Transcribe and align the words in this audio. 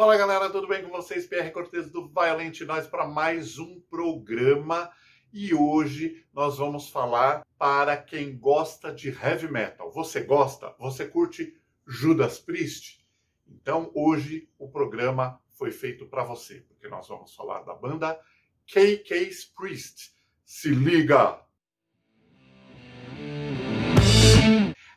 Fala 0.00 0.16
galera, 0.16 0.48
tudo 0.48 0.66
bem 0.66 0.82
com 0.82 0.88
vocês? 0.88 1.26
PR 1.26 1.50
Cortez 1.52 1.90
do 1.90 2.08
Violent 2.08 2.62
Nós 2.62 2.86
para 2.86 3.06
mais 3.06 3.58
um 3.58 3.78
programa 3.82 4.90
e 5.30 5.52
hoje 5.52 6.24
nós 6.32 6.56
vamos 6.56 6.88
falar 6.88 7.46
para 7.58 7.98
quem 7.98 8.34
gosta 8.34 8.90
de 8.90 9.10
heavy 9.10 9.52
metal. 9.52 9.92
Você 9.92 10.22
gosta? 10.22 10.74
Você 10.78 11.06
curte 11.06 11.54
Judas 11.86 12.38
Priest? 12.38 13.04
Então 13.46 13.92
hoje 13.94 14.48
o 14.58 14.70
programa 14.70 15.38
foi 15.50 15.70
feito 15.70 16.06
para 16.06 16.24
você, 16.24 16.64
porque 16.66 16.88
nós 16.88 17.06
vamos 17.06 17.34
falar 17.34 17.60
da 17.64 17.74
banda 17.74 18.18
KK 18.66 19.30
Priest. 19.54 20.14
Se 20.46 20.70
liga! 20.70 21.38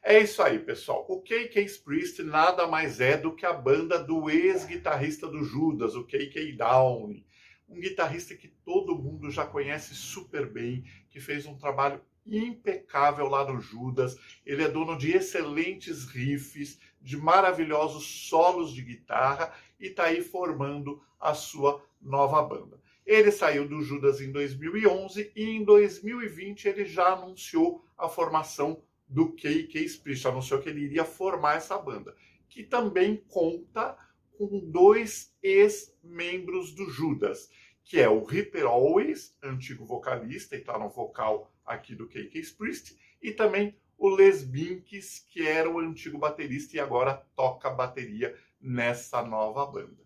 É 0.05 0.19
isso 0.19 0.43
aí, 0.43 0.59
pessoal. 0.59 1.05
O 1.07 1.21
KK 1.21 1.79
Priest 1.81 2.21
nada 2.23 2.67
mais 2.67 2.99
é 2.99 3.15
do 3.15 3.33
que 3.33 3.45
a 3.45 3.53
banda 3.53 3.97
do 3.97 4.29
ex-guitarrista 4.29 5.29
do 5.29 5.45
Judas, 5.45 5.95
o 5.95 6.03
KK 6.03 6.51
Downey. 6.57 7.25
Um 7.69 7.79
guitarrista 7.79 8.35
que 8.35 8.49
todo 8.49 8.97
mundo 8.97 9.31
já 9.31 9.45
conhece 9.45 9.95
super 9.95 10.45
bem, 10.45 10.83
que 11.09 11.21
fez 11.21 11.45
um 11.45 11.57
trabalho 11.57 12.01
impecável 12.25 13.29
lá 13.29 13.49
no 13.49 13.61
Judas. 13.61 14.19
Ele 14.45 14.63
é 14.63 14.67
dono 14.67 14.97
de 14.97 15.13
excelentes 15.13 16.03
riffs, 16.03 16.77
de 17.01 17.15
maravilhosos 17.15 18.27
solos 18.27 18.73
de 18.73 18.81
guitarra 18.81 19.53
e 19.79 19.87
está 19.87 20.07
aí 20.07 20.21
formando 20.21 21.01
a 21.17 21.33
sua 21.33 21.81
nova 22.01 22.41
banda. 22.41 22.77
Ele 23.05 23.31
saiu 23.31 23.65
do 23.69 23.81
Judas 23.81 24.19
em 24.19 24.33
2011 24.33 25.31
e 25.33 25.45
em 25.45 25.63
2020 25.63 26.67
ele 26.67 26.83
já 26.83 27.13
anunciou 27.13 27.85
a 27.97 28.09
formação 28.09 28.83
do 29.13 29.31
KK 29.31 29.77
Splish, 29.85 30.25
anunciou 30.25 30.59
que 30.59 30.69
ele 30.69 30.81
iria 30.81 31.05
formar 31.05 31.57
essa 31.57 31.77
banda, 31.77 32.15
que 32.49 32.63
também 32.63 33.23
conta 33.27 33.95
com 34.35 34.59
dois 34.71 35.31
ex-membros 35.43 36.73
do 36.73 36.89
Judas, 36.89 37.49
que 37.83 37.99
é 37.99 38.09
o 38.09 38.23
Ripper 38.23 38.65
Always, 38.65 39.37
antigo 39.43 39.85
vocalista, 39.85 40.55
e 40.55 40.59
está 40.59 40.79
no 40.79 40.89
vocal 40.89 41.53
aqui 41.63 41.93
do 41.93 42.07
KK 42.07 42.41
Priest, 42.57 42.97
e 43.21 43.31
também 43.31 43.77
o 43.97 44.09
Les 44.09 44.43
Binks, 44.43 45.19
que 45.29 45.47
era 45.47 45.69
o 45.69 45.79
antigo 45.79 46.17
baterista 46.17 46.75
e 46.75 46.79
agora 46.79 47.23
toca 47.35 47.69
bateria 47.69 48.35
nessa 48.59 49.21
nova 49.21 49.65
banda. 49.67 50.03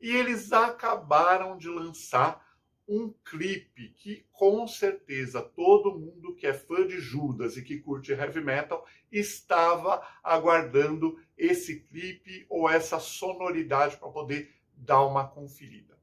E 0.00 0.10
eles 0.10 0.52
acabaram 0.52 1.56
de 1.56 1.68
lançar 1.68 2.44
um 2.88 3.12
clipe 3.22 3.90
que 3.90 4.24
com 4.32 4.66
certeza 4.66 5.42
todo 5.42 5.98
mundo 5.98 6.34
que 6.34 6.46
é 6.46 6.54
fã 6.54 6.86
de 6.86 6.98
Judas 6.98 7.56
e 7.56 7.62
que 7.62 7.78
curte 7.78 8.12
heavy 8.12 8.40
metal 8.40 8.86
estava 9.12 10.02
aguardando 10.24 11.20
esse 11.36 11.80
clipe 11.80 12.46
ou 12.48 12.68
essa 12.68 12.98
sonoridade 12.98 13.98
para 13.98 14.08
poder 14.08 14.50
dar 14.74 15.04
uma 15.04 15.28
conferida. 15.28 15.98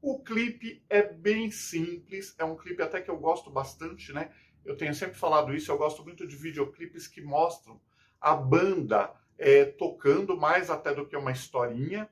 O 0.00 0.22
clipe 0.22 0.82
é 0.88 1.02
bem 1.02 1.50
simples, 1.50 2.34
é 2.38 2.44
um 2.44 2.56
clipe 2.56 2.82
até 2.82 3.02
que 3.02 3.10
eu 3.10 3.18
gosto 3.18 3.50
bastante, 3.50 4.12
né? 4.12 4.32
Eu 4.64 4.76
tenho 4.76 4.94
sempre 4.94 5.18
falado 5.18 5.54
isso, 5.54 5.70
eu 5.70 5.76
gosto 5.76 6.02
muito 6.02 6.26
de 6.26 6.36
videoclipes 6.36 7.06
que 7.06 7.20
mostram 7.20 7.78
a 8.18 8.34
banda 8.34 9.12
é, 9.36 9.64
tocando 9.64 10.36
mais 10.38 10.70
até 10.70 10.94
do 10.94 11.06
que 11.06 11.16
uma 11.16 11.32
historinha, 11.32 12.08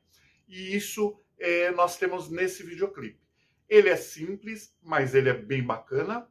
e 0.47 0.77
isso 0.77 1.19
é, 1.39 1.71
nós 1.71 1.97
temos 1.97 2.31
nesse 2.31 2.63
videoclipe. 2.63 3.28
Ele 3.69 3.89
é 3.89 3.97
simples, 3.97 4.75
mas 4.83 5.15
ele 5.15 5.29
é 5.29 5.35
bem 5.35 5.63
bacana. 5.63 6.29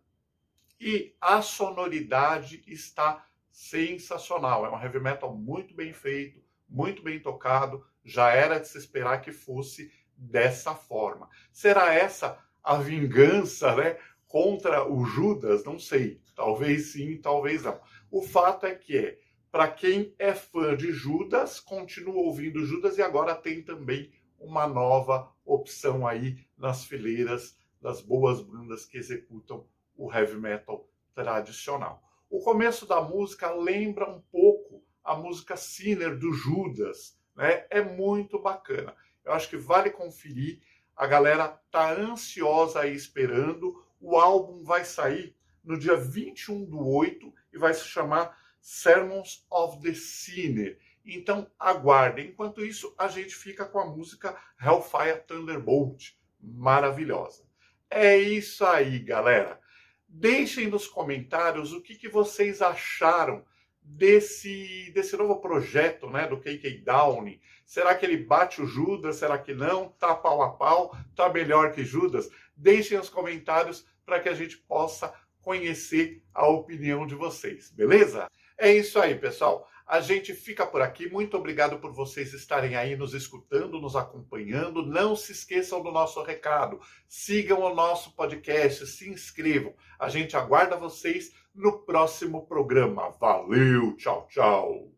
E 0.79 1.15
a 1.19 1.41
sonoridade 1.41 2.63
está 2.67 3.25
sensacional. 3.51 4.65
É 4.65 4.69
um 4.69 4.81
heavy 4.81 4.99
metal 4.99 5.35
muito 5.35 5.73
bem 5.73 5.93
feito, 5.93 6.41
muito 6.69 7.01
bem 7.01 7.19
tocado. 7.19 7.85
Já 8.03 8.29
era 8.29 8.59
de 8.59 8.67
se 8.67 8.77
esperar 8.77 9.21
que 9.21 9.31
fosse 9.31 9.91
dessa 10.15 10.73
forma. 10.73 11.29
Será 11.51 11.93
essa 11.93 12.39
a 12.63 12.77
vingança, 12.77 13.75
né, 13.75 13.97
contra 14.27 14.87
o 14.87 15.05
Judas? 15.05 15.63
Não 15.63 15.79
sei. 15.79 16.21
Talvez 16.35 16.91
sim, 16.91 17.17
talvez 17.17 17.63
não. 17.63 17.79
O 18.11 18.21
fato 18.21 18.65
é 18.65 18.75
que 18.75 18.97
é 18.97 19.19
para 19.51 19.67
quem 19.69 20.13
é 20.19 20.33
fã 20.33 20.75
de 20.75 20.91
Judas, 20.91 21.59
continua 21.59 22.21
ouvindo 22.21 22.65
Judas 22.65 22.97
e 22.97 23.01
agora 23.01 23.33
tem 23.33 23.63
também 23.63 24.11
uma 24.39 24.67
nova 24.67 25.31
opção 25.47 26.05
aí 26.05 26.45
nas 26.57 26.85
fileiras 26.85 27.57
das 27.81 28.01
boas 28.01 28.41
bandas 28.41 28.85
que 28.85 28.97
executam 28.97 29.65
o 29.95 30.13
heavy 30.13 30.35
metal 30.35 30.87
tradicional. 31.15 32.03
O 32.29 32.39
começo 32.39 32.85
da 32.85 33.01
música 33.01 33.51
lembra 33.51 34.09
um 34.09 34.21
pouco 34.31 34.83
a 35.03 35.15
música 35.15 35.55
Sinner 35.55 36.17
do 36.17 36.33
Judas, 36.33 37.17
né? 37.35 37.65
É 37.69 37.81
muito 37.81 38.37
bacana. 38.37 38.93
Eu 39.23 39.31
acho 39.31 39.49
que 39.49 39.57
vale 39.57 39.89
conferir. 39.89 40.61
A 40.95 41.07
galera 41.07 41.47
tá 41.71 41.93
ansiosa 41.93 42.81
aí 42.81 42.93
esperando. 42.93 43.81
O 44.01 44.17
álbum 44.17 44.63
vai 44.63 44.83
sair 44.83 45.35
no 45.63 45.79
dia 45.79 45.95
21 45.95 46.65
do 46.65 46.85
8 46.85 47.33
e 47.53 47.57
vai 47.57 47.73
se 47.73 47.85
chamar 47.85 48.37
Sermons 48.59 49.45
of 49.49 49.81
the 49.81 49.93
Sinner. 49.93 50.77
Então 51.07 51.49
aguardem. 51.57 52.27
Enquanto 52.27 52.65
isso, 52.65 52.93
a 52.97 53.07
gente 53.07 53.35
fica 53.35 53.65
com 53.65 53.79
a 53.79 53.85
música 53.85 54.37
Hellfire 54.61 55.23
Thunderbolt, 55.25 56.11
maravilhosa. 56.41 57.43
É 57.89 58.17
isso 58.17 58.65
aí, 58.65 58.99
galera. 58.99 59.59
Deixem 60.07 60.67
nos 60.67 60.87
comentários 60.87 61.71
o 61.71 61.81
que, 61.81 61.95
que 61.95 62.09
vocês 62.09 62.61
acharam 62.61 63.45
desse, 63.81 64.91
desse 64.93 65.15
novo 65.15 65.39
projeto 65.39 66.09
né, 66.09 66.27
do 66.27 66.37
KK 66.37 66.81
Downey. 66.83 67.39
Será 67.65 67.95
que 67.95 68.05
ele 68.05 68.17
bate 68.17 68.61
o 68.61 68.65
Judas? 68.65 69.17
Será 69.17 69.37
que 69.37 69.53
não? 69.53 69.89
Tá 69.89 70.13
pau 70.13 70.41
a 70.41 70.51
pau? 70.51 70.95
Tá 71.15 71.29
melhor 71.29 71.71
que 71.71 71.85
Judas? 71.85 72.29
Deixem 72.55 72.97
os 72.97 73.09
comentários 73.09 73.85
para 74.05 74.19
que 74.19 74.29
a 74.29 74.33
gente 74.33 74.57
possa 74.57 75.13
conhecer 75.41 76.21
a 76.33 76.45
opinião 76.47 77.07
de 77.07 77.15
vocês, 77.15 77.71
beleza? 77.71 78.29
É 78.57 78.71
isso 78.73 78.99
aí, 78.99 79.15
pessoal. 79.15 79.69
A 79.87 80.01
gente 80.01 80.33
fica 80.33 80.65
por 80.65 80.81
aqui. 80.81 81.09
Muito 81.09 81.37
obrigado 81.37 81.79
por 81.79 81.93
vocês 81.93 82.33
estarem 82.33 82.75
aí 82.75 82.97
nos 82.97 83.13
escutando, 83.13 83.79
nos 83.79 83.95
acompanhando. 83.95 84.85
Não 84.85 85.15
se 85.15 85.31
esqueçam 85.31 85.81
do 85.81 85.91
nosso 85.91 86.21
recado. 86.21 86.81
Sigam 87.07 87.61
o 87.61 87.73
nosso 87.73 88.13
podcast, 88.13 88.85
se 88.85 89.09
inscrevam. 89.09 89.73
A 89.97 90.09
gente 90.09 90.35
aguarda 90.35 90.75
vocês 90.75 91.31
no 91.55 91.79
próximo 91.79 92.45
programa. 92.45 93.11
Valeu, 93.11 93.95
tchau, 93.95 94.27
tchau. 94.29 94.91